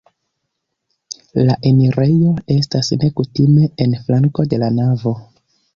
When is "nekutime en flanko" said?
3.05-4.51